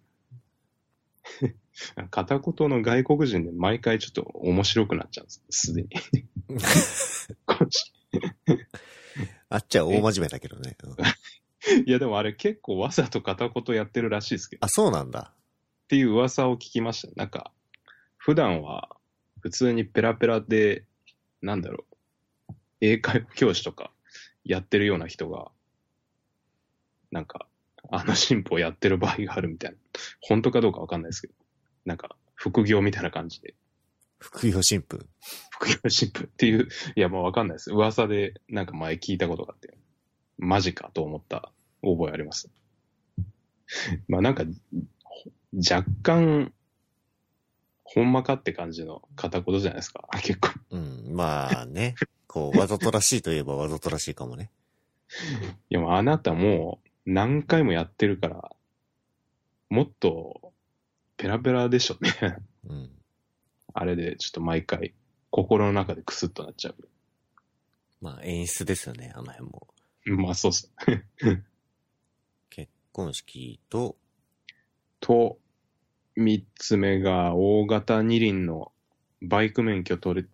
[2.10, 5.90] 片言の外国人で毎回ちょっと面白くなっちゃうんです、すでに。
[7.44, 7.92] こっち
[9.50, 10.78] あっちは大真面目だけどね。
[10.82, 10.96] うん
[11.86, 15.34] いや、でもあれ結構わざと片言やってるらしいですけど、っあ、そうなんだ。
[15.88, 17.14] ていう噂を聞きました。
[17.16, 17.52] なんか、
[18.16, 18.88] 普段は
[19.40, 20.84] 普通にペラペラで、
[21.42, 21.84] なんだろ
[22.48, 23.90] う、英会話教師とか
[24.44, 25.50] やってるような人が、
[27.10, 27.46] なんか、
[27.90, 29.76] あの進歩やってる場合があるみたいな。
[30.20, 31.34] 本当かどうかわかんないですけど、
[31.84, 33.54] なんか、副業みたいな感じで、
[34.18, 35.08] 副業新婦。
[35.50, 37.72] 副業進歩っていう、いや、もうわかんないです。
[37.72, 39.76] 噂でなんか前聞いたことがあって、
[40.38, 42.50] マジかと思った覚えあります。
[44.08, 44.44] まあなんか、
[45.02, 46.52] ほ若干、
[47.92, 50.08] ほんまかって感じの片言じゃないですか。
[50.22, 50.50] 結構。
[50.70, 51.12] うん。
[51.12, 51.96] まあね。
[52.28, 54.52] こう、わざとらしいといえばわざとらしいかもね。
[55.70, 58.54] いや、もうあなたもう何回もやってるから、
[59.70, 60.52] もっと
[61.16, 62.36] ペラペラでしょね。
[62.64, 62.90] うん。
[63.74, 64.94] あれでちょっと毎回
[65.30, 66.76] 心の中でクスッとなっちゃう。
[68.00, 69.66] まあ演出ですよね、あの辺も。
[70.06, 70.72] まあそうっす。
[72.50, 73.96] 結婚式と、
[75.00, 75.40] と、
[76.16, 78.72] 三つ目が大型二輪の
[79.22, 80.28] バイク免許取り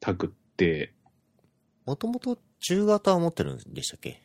[0.00, 0.92] たくって、
[1.84, 4.22] もともと中型は持ってるんでしたっけ？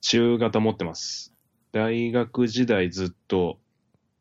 [0.00, 1.34] 中型持ってます。
[1.72, 3.58] 大学時代ずっと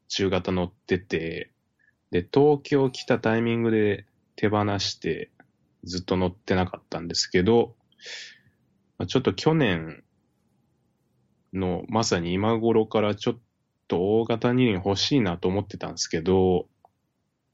[0.07, 1.51] 中型乗ってて、
[2.12, 5.29] で、東京来たタイミングで手放して
[5.83, 7.75] ずっと乗ってなかったんですけど、
[8.97, 10.03] まあちょっと去年
[11.53, 13.39] のまさに今頃からちょっ
[13.89, 16.67] と大型二輪欲しいなと思ってたんですけど、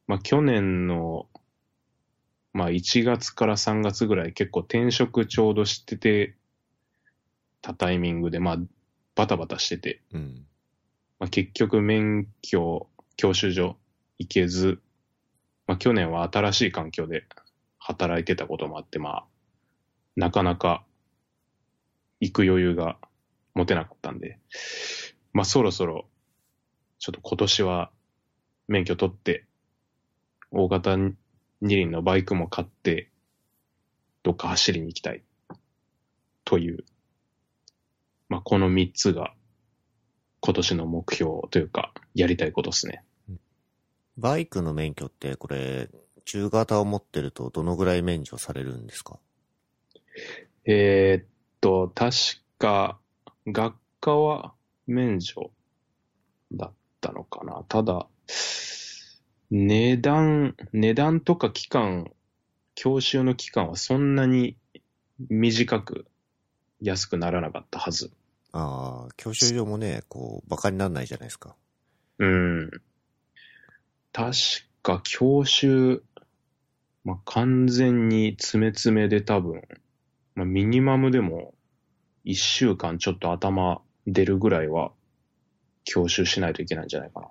[0.05, 1.25] まあ去年の
[2.53, 6.35] まあ1月から3月ぐらい結構転職ちょうどしてて、
[7.71, 8.57] ったタイミングで、まあ、
[9.15, 10.45] バタバタしてて、うん。
[11.19, 13.77] まあ、結局免許、教習所
[14.19, 14.81] 行けず、
[15.65, 17.25] まあ、去年は新しい環境で
[17.79, 19.25] 働いてたこともあって、まあ、
[20.15, 20.83] なかなか
[22.19, 22.97] 行く余裕が
[23.55, 24.37] 持てなかったんで、
[25.33, 26.05] まあ、そろそろ、
[26.99, 27.91] ちょっと今年は
[28.67, 29.45] 免許取って、
[30.51, 31.15] 大型二
[31.61, 33.09] 輪のバイクも買って、
[34.23, 35.23] どっか走りに行きたい。
[36.45, 36.83] という、
[38.29, 39.33] まあ、この三つが
[40.39, 43.03] 今年の目標というか、やりたいことですね。
[44.17, 45.89] バイクの免許って、これ、
[46.23, 49.19] 中型を持ってるとどのぐらい免除されるんですか？
[50.65, 51.27] えーっ
[51.61, 52.15] と、確
[52.57, 52.99] か、
[53.45, 54.53] 学科は
[54.87, 55.51] 免除
[56.51, 56.73] だっ
[57.05, 57.63] たのかな。
[57.67, 58.07] ただ、
[59.51, 62.11] 値段、値段とか期間、
[62.73, 64.57] 教習の期間はそんなに
[65.29, 66.07] 短く
[66.81, 68.11] 安くならなかったはず。
[68.53, 71.55] ああ、教習所もね、こう、馬鹿にならないじゃないですか。
[72.17, 72.71] うん。
[74.11, 74.31] 確
[74.81, 76.01] か教習、
[77.03, 79.61] まあ、完全に詰め詰めで多分、
[80.33, 81.53] まあ、ミニマムでも
[82.23, 84.91] 一週間ちょっと頭出るぐらいは
[85.85, 87.27] 教習しないといけないんじゃないかな。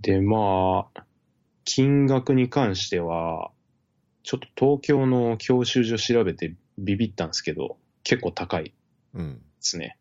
[0.00, 1.04] で、まあ、
[1.64, 3.50] 金額に関しては、
[4.22, 8.74] ちょっと東京の教習所調べてビビったんですけど、結構高い
[9.14, 9.36] うん。
[9.36, 9.96] ですね。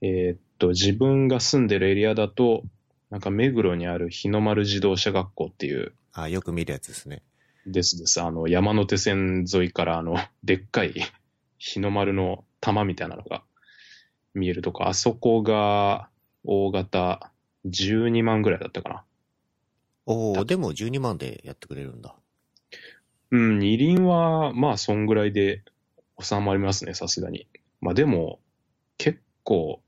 [0.00, 2.62] えーっと、自分が住んでるエリアだと、
[3.10, 7.22] なんか目黒にある日の丸自動車学校っていう、あよく見るやつですね。
[7.66, 8.20] ですです。
[8.22, 10.94] あの、山手線沿いからあの、でっかい
[11.58, 13.42] 日の丸の玉みたいなのが
[14.34, 16.08] 見えるとこ、あそこが
[16.44, 17.32] 大型
[17.66, 19.04] 12万ぐらいだったかな。
[20.06, 22.14] おおでも12万でやってくれるんだ。
[23.30, 25.62] うん、二輪は、まあ、そんぐらいで
[26.20, 27.46] 収まりますね、さすがに。
[27.80, 28.40] まあ、でも、
[28.98, 29.80] 結構、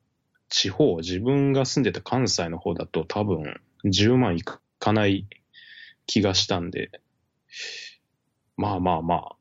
[0.49, 4.61] 地方、自分が住んでた関西の方だと多分、10万いか
[4.93, 5.27] ない
[6.07, 7.01] 気がしたんで、
[8.57, 9.37] まあまあまあ、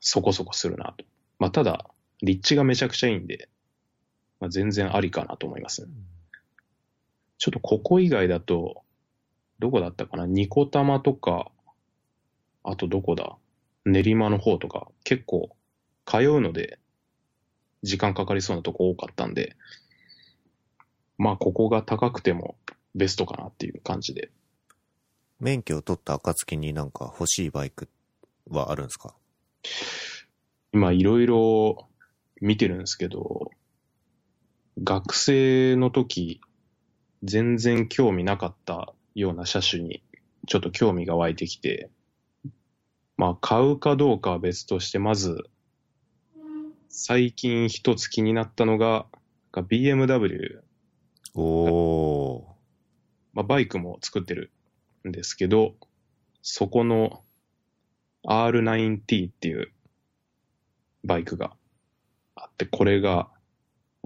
[0.00, 1.04] そこそこするなと。
[1.38, 1.86] まあ、ただ、
[2.22, 3.48] 立地がめちゃくちゃいいんで、
[4.44, 5.88] まあ、全然ありかなと思いますね。
[7.38, 8.82] ちょっとここ以外だと、
[9.58, 10.26] どこだったかな？
[10.26, 11.50] ニコタマとか、
[12.62, 13.36] あとどこだ？
[13.86, 15.56] 練馬の方とか、結構
[16.04, 16.78] 通うので、
[17.82, 19.56] 時間かかりそうなとこ多かったんで、
[21.16, 22.56] まあここが高くても
[22.94, 24.30] ベストかなっていう感じで。
[25.40, 27.88] 免許を取った暁になんか欲しいバイク
[28.50, 29.14] はあるんですか？
[30.74, 31.88] 今いろいろ
[32.42, 33.50] 見てるんですけど、
[34.82, 36.40] 学生の時、
[37.22, 40.02] 全然興味なかったような車種に
[40.46, 41.90] ちょっと興味が湧いてきて、
[43.16, 45.44] まあ買うかどうかは別として、まず、
[46.88, 49.06] 最近一つ気になったのが、
[49.52, 50.60] が BMW、
[51.34, 52.56] おお
[53.32, 54.50] まあバイクも作ってる
[55.08, 55.74] んですけど、
[56.42, 57.22] そこの
[58.26, 59.72] R9T っていう
[61.04, 61.52] バイクが
[62.34, 63.33] あって、これが、ま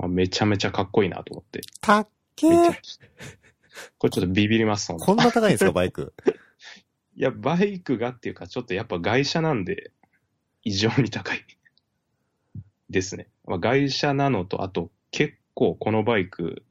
[0.04, 1.60] あ、めちゃめちゃかっこいいなと思って。
[1.60, 1.62] ー。
[1.80, 2.72] たっけー
[3.98, 6.12] これちょっとビビります、こんな高いんですか、バイク？
[7.16, 9.92] いや、バイクがっていうか、ちょっとやっぱ外車なんで、
[10.62, 11.44] 異常に高い。
[12.90, 13.28] ですね。
[13.44, 16.64] まあ、外車なのと、あと結構このバイク、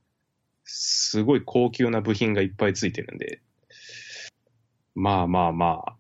[0.63, 3.42] すごい高級な部品がいっぱいついてるんで、
[4.96, 5.96] まあまあまあ、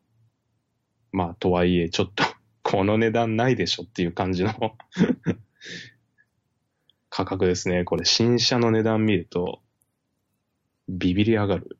[1.11, 2.23] まあとはいえ、ちょっと、
[2.63, 4.75] この値段ないでしょっていう感じの
[7.17, 7.83] 価格ですね。
[7.83, 9.59] これ新車の値段見ると、
[10.87, 11.79] ビビり上がる。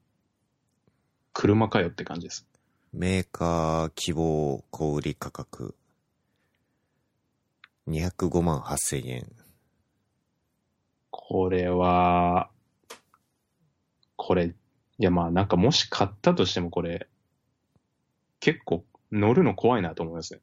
[1.32, 2.47] 車かよって感じです。
[2.91, 5.76] メーカー希望小売価格。
[7.88, 9.32] 205万8000円。
[11.12, 12.50] これは、
[14.15, 14.54] これ、い
[14.97, 17.08] やまあなんかもし買ったとしてもこれ、
[18.39, 20.39] 結構乗るの怖いなと思いますね。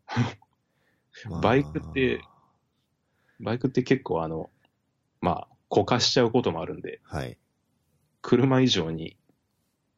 [1.29, 2.21] まあバイクって、
[3.41, 4.51] バイクって結構あの、
[5.25, 7.39] まあ、こかしちゃうこともあるんで、はい。
[8.21, 9.17] 車以上に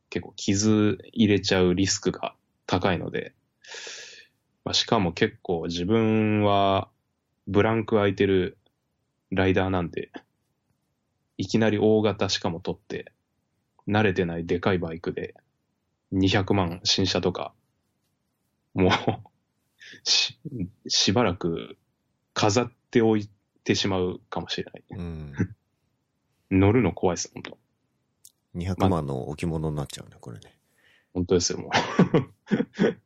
[0.08, 3.34] 結構傷入れちゃうリスクが高いので、
[4.64, 6.88] まあ、しかも結構自分は
[7.48, 8.56] ブランク空いてる
[9.32, 10.12] ライダーなんで、
[11.38, 13.10] いきなり大型しかも取って、
[13.88, 15.34] 慣れてないでかいバイクで
[16.12, 17.52] 200万新車とか、
[18.74, 20.38] もうし、
[20.86, 21.76] しばらく
[22.32, 23.28] 飾っておい
[23.66, 24.84] てしまうかもしれない。
[24.90, 25.34] うん。
[26.50, 27.58] 乗るの怖いです、本当
[28.54, 30.56] 200万の置物になっちゃうね、これね。
[31.12, 31.70] 本当ですよ、もう。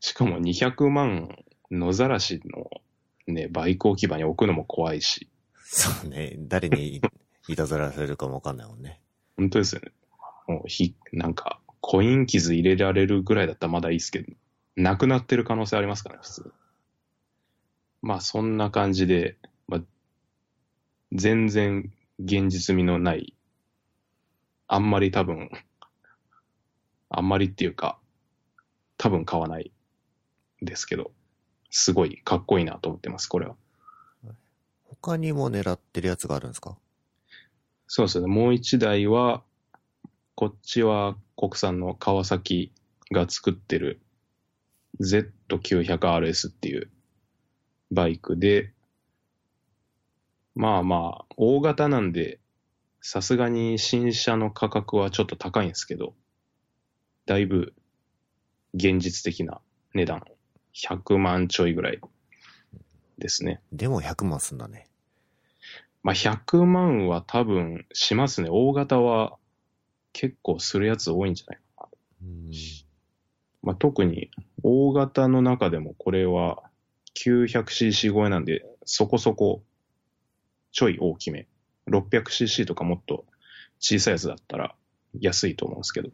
[0.00, 1.36] しかも200万
[1.70, 2.70] 野ざらしの
[3.26, 5.28] ね、バイク置き場に置くのも怖いし。
[5.56, 6.36] そうね。
[6.38, 7.00] 誰に
[7.48, 9.00] いたずらされるかもわかんないもんね。
[9.36, 9.92] 本当ですよね。
[10.48, 14.32] もうひ、なんか、コイン傷入れられるぐらいだったらまだいいですけど、
[14.76, 16.52] なくなってる可能性ありますからね、普通。
[18.02, 19.51] まあ、そんな感じで、まあ、
[21.12, 23.34] 全然現実味のない、
[24.66, 25.50] あんまり多分、
[27.10, 27.98] あんまりっていうか、
[28.96, 29.72] 多分買わない
[30.62, 31.12] ですけど、
[31.70, 33.56] すごいかっこいいなと思ってます、これは。
[34.84, 36.78] 他にも狙ってるやつがあるんですか？
[37.86, 38.26] そうですね。
[38.26, 39.42] もう一台は、
[40.34, 42.72] こっちは国産の川崎
[43.10, 44.00] が作ってる
[45.00, 46.90] Z900RS っていう
[47.90, 48.72] バイクで、
[50.54, 52.38] まあまあ、大型なんで、
[53.00, 56.14] さすがに新車の価格はちょっと高いんですけど、
[57.26, 57.74] だいぶ
[58.74, 59.60] 現実的な
[59.94, 60.22] 値段。
[60.74, 62.00] 100万ちょいぐらい
[63.18, 63.60] ですね。
[63.72, 64.88] でも100万すんだね。
[66.02, 68.48] まあ、100万は多分しますね。
[68.50, 69.36] 大型は
[70.12, 71.88] 結構するやつ多いんじゃないかな。
[72.22, 72.50] うん。
[73.62, 74.30] まあ、特に
[74.62, 76.62] 大型の中でもこれは
[77.14, 79.62] 900cc 超えなんでそこそこ
[80.72, 81.46] ちょい大きめ。
[81.88, 83.24] 600cc とかもっと
[83.78, 84.74] 小さいやつだったら
[85.20, 86.10] 安いと思うんですけど。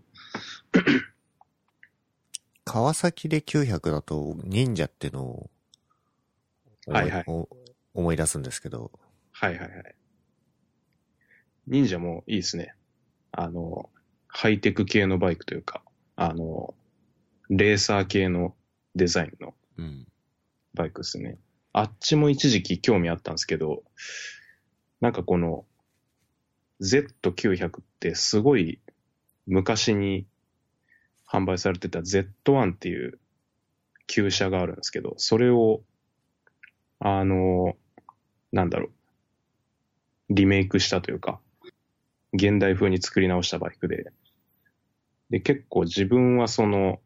[2.64, 5.50] 川崎で900だと忍者ってのを
[6.86, 7.48] 思はいはいお
[7.94, 8.92] 思い出すんですけど、
[9.32, 9.94] はいはいはい。
[11.66, 12.74] 忍者もいいですね。
[13.32, 13.90] あの、
[14.26, 15.82] ハイテク系のバイクというか、
[16.16, 16.74] あの、
[17.50, 18.54] レーサー系の
[18.94, 20.06] デザインのうん。
[20.74, 21.38] バイクですね。
[21.72, 23.82] あっちも一時期興味あったんですけど、
[25.00, 25.64] なんかこの
[26.80, 28.80] Z900 ってすごい
[29.46, 30.26] 昔に
[31.26, 33.18] 販売されてた Z1 っていう
[34.06, 35.82] 旧車があるんですけど、それを、
[36.98, 37.76] あの、
[38.52, 38.90] なんだろう、
[40.30, 41.40] リメイクしたというか、
[42.32, 44.10] 現代風に作り直したバイクで、
[45.30, 47.00] で、結構自分はその、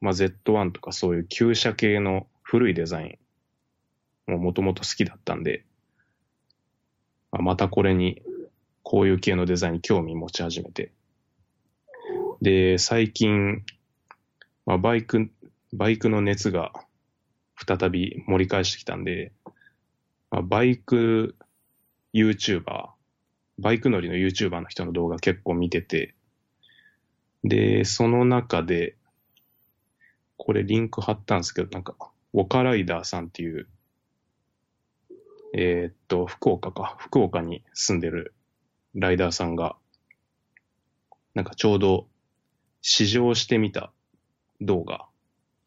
[0.00, 3.18] まあ、Z1 とかそういう旧車系の古いデザイ
[4.28, 5.64] ンももともと好きだったんで、
[7.34, 8.22] まあ、またこれに、
[8.84, 10.92] こういう系のデザインに興味持ち始めて。
[12.40, 13.64] で、最近、
[14.66, 15.32] まあ、バイク、
[15.72, 16.72] バイクの熱が
[17.56, 19.32] 再び盛り返してきたんで、
[20.30, 21.34] まあ、バイク
[22.14, 22.90] YouTuber、
[23.58, 26.14] バイク乗りの YouTuber の人の動画結構見てて、
[27.42, 28.94] で、その中で、
[30.36, 31.96] これリンク貼ったんですけど、なんか、
[32.32, 33.66] ウォカライダーさんっていう、
[35.56, 38.34] えーっと、福岡か、福岡に住んでる
[38.96, 39.76] ライダーさんが、
[41.34, 42.08] なんかちょうど
[42.82, 43.92] 試乗してみた
[44.60, 45.06] 動画、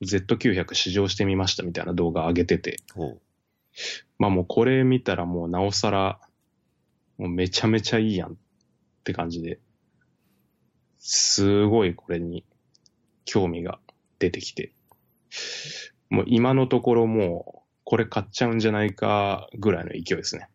[0.01, 2.77] Z900 試乗してみましたみたいな動画上げてて。
[4.19, 6.19] まあもうこれ見たらもうなおさら、
[7.17, 8.35] もうめちゃめちゃいいやんっ
[9.05, 9.59] て感じで、
[10.99, 12.43] すごいこれに
[13.23, 13.79] 興味が
[14.19, 14.73] 出てきて、
[16.09, 17.56] もう今のところもう
[17.89, 20.49] これ買っちゃうんじゃないかぐらいの勢いですね。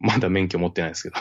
[0.00, 1.16] まだ免許持ってないですけど。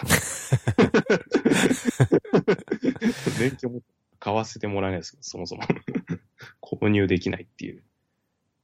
[3.40, 3.84] 免許も
[4.18, 5.62] 買わせてもらえないですけど、そもそも。
[6.60, 7.84] 購入できないっていう。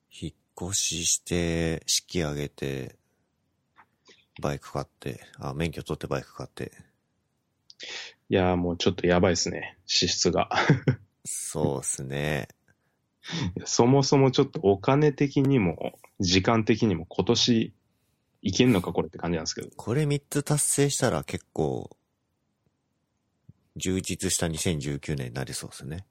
[0.09, 2.95] 引っ越しして、式上げて、
[4.41, 6.71] バイク買って、あ、免許取ってバイク買って。
[8.29, 10.49] いやーもうちょっとやばいですね、支出が。
[11.23, 12.47] そうっすね。
[13.65, 17.74] そもそもちょっとお金的にも、時間的にも今年
[18.41, 19.69] いけんのかこれって感じなんですけど。
[19.76, 21.89] これ3つ達成したら結構、
[23.76, 26.05] 充実した2019年になりそうですね。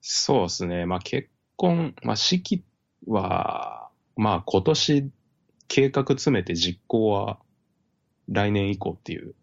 [0.00, 0.86] そうですね。
[0.86, 2.64] まあ結婚、まあ式
[3.06, 5.10] は、まあ今年
[5.68, 7.38] 計画詰めて実行は
[8.28, 9.34] 来年以降っていう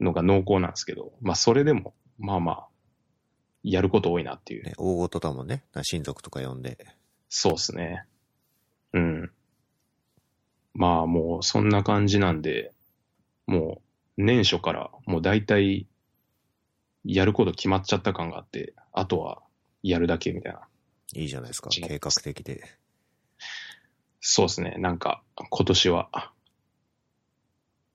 [0.00, 2.68] のが濃厚なんですけど、まあそれでも、まあまあ、
[3.70, 4.64] やること多いなっていう。
[4.64, 5.62] ね大事だもんね。
[5.82, 6.78] 親族とか呼んで。
[7.28, 8.04] そうですね。
[8.94, 9.30] うん。
[10.72, 12.72] まあもうそんな感じなんで、
[13.46, 13.82] も
[14.16, 15.86] う年初からもう大体
[17.04, 19.42] やること決まっちゃった感があって、あとは
[19.82, 20.60] やるだけみたいな。
[21.14, 21.68] いいじゃないですか。
[21.70, 22.62] 計画的で。
[24.20, 24.76] そうですね。
[24.78, 26.32] なんか今年は、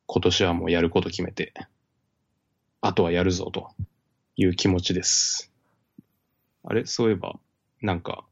[0.05, 1.53] 今年はもうやること決めて、
[2.81, 3.71] あとはやるぞと
[4.35, 5.52] いう気持ちです。
[6.63, 6.85] あれ？
[6.85, 7.39] そういえば、
[7.81, 8.25] なんか、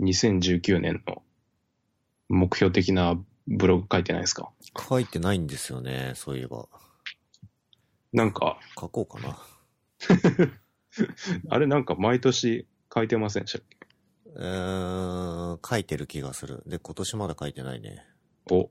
[0.00, 1.22] 2019年の
[2.28, 4.50] 目標的なブログ書いてないですか？
[4.88, 6.12] 書いてないんですよね。
[6.16, 6.68] そういえば。
[8.12, 9.38] なんか、書こうかな。
[11.50, 13.58] あれなんか毎年書いてませんでした？
[13.58, 13.76] っけ
[14.38, 16.62] えー、書いてる気がする。
[16.66, 18.04] で、今年まだ書いてないね。
[18.50, 18.70] お。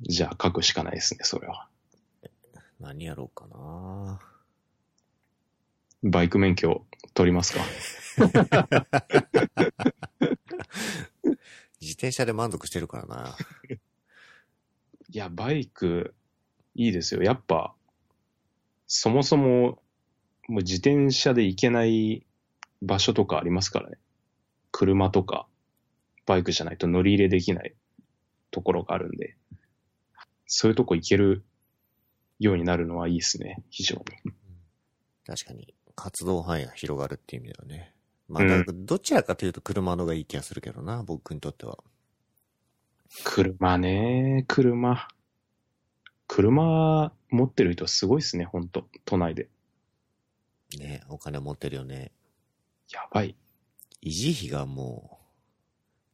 [0.00, 1.68] じゃあ書くしかないですね、それは。
[2.80, 4.18] 何やろうかな
[6.02, 6.84] バイク免許
[7.14, 7.60] 取りますか？
[11.80, 13.36] 自転車で満足してるからな。
[15.10, 16.14] いや、バイク、
[16.74, 17.22] いいですよ。
[17.22, 17.74] やっぱ、
[18.86, 19.82] そもそも、
[20.48, 22.26] もう自転車で行けない
[22.82, 23.98] 場所とかありますからね。
[24.70, 25.46] 車とか、
[26.26, 27.74] バイクじゃないと乗り入れできない
[28.50, 29.36] ところがあるんで、
[30.46, 31.44] そういうとこ行ける
[32.38, 34.32] ようになるのはいいですね、非常に。
[35.26, 37.94] 確かに、活動範囲が広がるっていう意味ではね。
[38.28, 41.78] まあ、うんどちらかというと車の方がいい気がするけどな、僕にとっては。
[43.24, 45.08] 車ね、車。
[46.26, 48.88] 車持ってる人すごいっすね、ほんと。
[49.04, 49.48] 都内で。
[50.78, 52.12] ね、お金持ってるよね。
[52.90, 53.36] やばい。
[54.02, 55.20] 維持費がも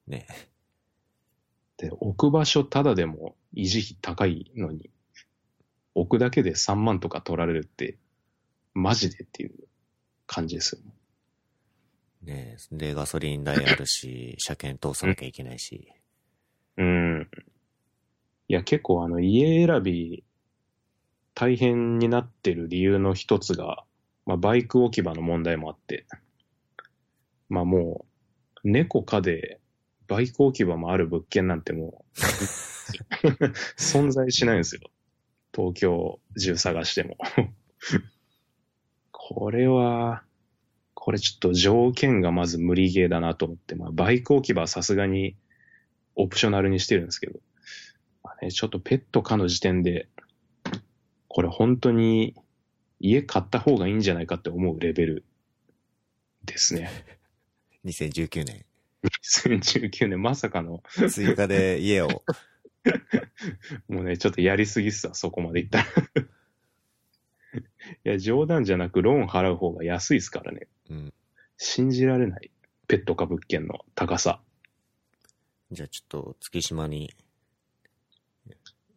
[0.08, 0.26] う、ね、
[1.76, 4.90] で、置く場所ただでも維持費高いのに、
[5.94, 7.96] 置くだけで3万とか取られるって、
[8.74, 9.67] マジでっていう
[10.28, 10.82] 感じですよ。
[12.22, 15.92] ね、で、ガソリン代あるし、 車検通さなきゃいけないし。
[16.76, 17.28] うん。
[18.46, 20.24] いや、結構あの、家選び、
[21.34, 23.84] 大変になってる理由の一つが、
[24.26, 26.06] まあ、バイク置き場の問題もあって、
[27.48, 28.04] まあも
[28.64, 29.60] う、猫科で、
[30.06, 32.18] バイク置き場もある物件なんてもう、
[33.78, 34.82] 存在しないんですよ。
[35.54, 37.16] 東京中探しても。
[39.30, 40.22] これは、
[40.94, 45.36] これちょっと条件がまず無理ゲーだなと思って、まあバイク置き場はさすがに
[46.14, 47.38] オプショナルにしてるんですけど、
[48.24, 50.08] まあね、ちょっとペット可の時点で、
[51.28, 52.36] これ本当に
[53.00, 55.24] 家買った方がいいんじゃないかって思うレベル
[56.46, 56.88] ですね。
[57.84, 58.64] 2019年。
[59.04, 62.22] 2019年まさかの、追加で家を。
[63.88, 65.84] もうね、ちょっとやりすぎっすわ、そこまでいったら。
[67.58, 67.62] い
[68.04, 70.66] や、冗談じゃなくローン払う方が安いですからね。
[70.90, 71.14] うん。
[71.56, 72.50] 信じられない。
[72.86, 74.40] ペット可物件の高さ。
[75.70, 77.14] じゃあちょっと月島に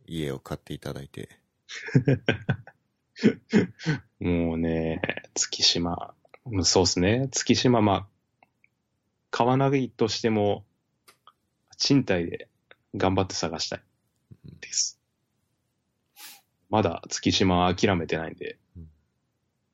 [0.06, 1.30] 家を買っていただいて。
[4.20, 5.02] もうね、
[5.34, 6.14] 月島、
[6.46, 7.28] うんそうっすね。
[7.32, 8.08] 月島、まあ、
[9.30, 10.66] 買わないとしても、
[11.78, 12.50] 賃貸で
[12.96, 13.82] 頑張って探したい
[14.60, 15.01] です。
[16.72, 18.90] まだ月島は諦めてないんでうん、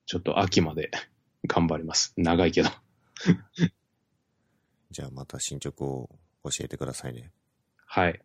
[0.08, 0.90] ちょっと秋まで
[1.48, 2.14] 頑張ります。
[2.18, 2.70] 長いけど。
[4.92, 6.10] じゃあまた進捗を
[6.44, 7.32] 教えてくださいね。
[7.86, 8.22] はい。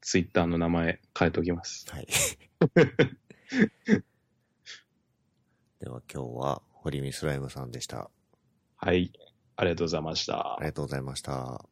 [0.00, 1.90] ツイッターの名前変えておきます。
[1.90, 2.06] はい。
[5.80, 8.10] では今日は堀見スライムさんでした。
[8.76, 9.12] はい。
[9.56, 10.66] ありがとうございましたあり。
[10.66, 11.64] がとうございました。